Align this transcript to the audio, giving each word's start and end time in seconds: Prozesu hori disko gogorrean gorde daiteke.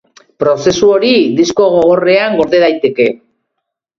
Prozesu 0.43 0.87
hori 0.93 1.11
disko 1.41 1.67
gogorrean 1.75 2.39
gorde 2.39 2.61
daiteke. 2.63 3.09